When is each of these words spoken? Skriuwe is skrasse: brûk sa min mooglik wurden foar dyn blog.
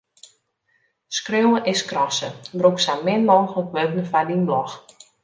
Skriuwe 1.17 1.59
is 1.71 1.79
skrasse: 1.83 2.29
brûk 2.57 2.77
sa 2.85 2.93
min 3.05 3.21
mooglik 3.29 3.69
wurden 3.75 4.05
foar 4.11 4.25
dyn 4.29 4.43
blog. 4.49 4.69